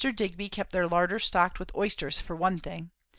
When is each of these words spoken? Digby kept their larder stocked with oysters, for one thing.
Digby 0.15 0.49
kept 0.49 0.71
their 0.71 0.87
larder 0.87 1.19
stocked 1.19 1.59
with 1.59 1.71
oysters, 1.75 2.19
for 2.19 2.35
one 2.35 2.57
thing. 2.59 2.89